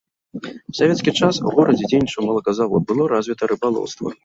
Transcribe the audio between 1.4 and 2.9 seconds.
у горадзе дзейнічаў малаказавод,